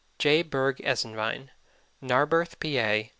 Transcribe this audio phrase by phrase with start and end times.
[0.17, 0.41] J.
[0.41, 1.51] BERG ESENWEIN.
[2.01, 3.09] NARBERTH, PA.